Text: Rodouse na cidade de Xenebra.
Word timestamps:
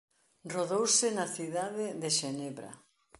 Rodouse 0.53 1.07
na 1.17 1.25
cidade 1.35 1.85
de 2.01 2.09
Xenebra. 2.17 2.71